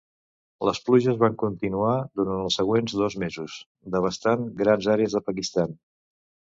Les 0.69 0.79
pluges 0.87 1.19
van 1.23 1.35
continuar 1.43 1.93
durant 2.21 2.41
els 2.47 2.59
següents 2.63 2.97
dos 3.03 3.19
mesos, 3.27 3.61
devastant 3.99 4.53
grans 4.65 4.93
àrees 4.97 5.19
del 5.19 5.29
Pakistan. 5.33 5.83